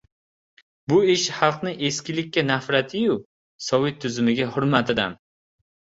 [0.93, 3.19] —Bu ish xalqni eskilikka nafrati-yu,
[3.67, 5.19] sovet tuzumiga hurmatidan!